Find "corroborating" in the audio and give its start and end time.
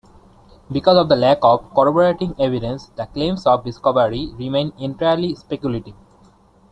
1.75-2.33